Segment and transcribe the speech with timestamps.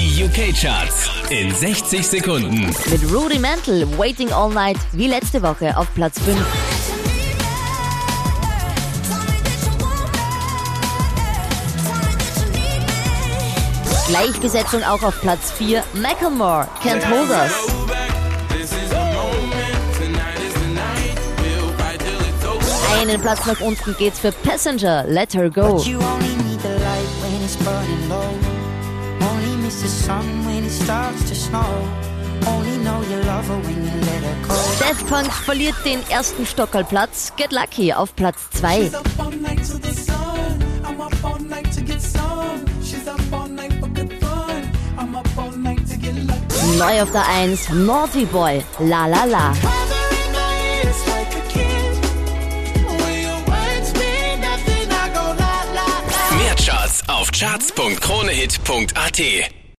[0.00, 2.74] Die UK-Charts in 60 Sekunden.
[2.90, 6.38] Mit Rudimental Waiting All Night wie letzte Woche auf Platz 5.
[14.08, 15.84] Gleichbesetzung auch auf Platz 4.
[15.92, 17.52] Macklemore, Can't Hold Us.
[22.98, 25.84] Einen Platz nach unten geht's für Passenger, Let Her Go.
[29.40, 31.64] Only miss the sun when it starts to snow.
[32.46, 34.54] Only know you love her when you let her go.
[34.78, 37.32] Daft Punk verliert den ersten Stockerplatz.
[37.36, 38.66] Get Lucky auf Platz 2.
[38.68, 40.62] She's up all night to the sun.
[40.84, 42.64] I'm up all night to get some.
[42.82, 44.70] She's up all night for good fun.
[44.98, 46.76] I'm up all night to get lucky.
[46.78, 49.79] Neu auf der 1, Naughty Boy, La La La.
[57.40, 59.59] charts.kronehit.at.